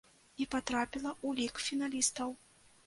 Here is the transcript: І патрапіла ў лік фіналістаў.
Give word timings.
І 0.43 0.47
патрапіла 0.55 1.11
ў 1.13 1.41
лік 1.41 1.63
фіналістаў. 1.69 2.39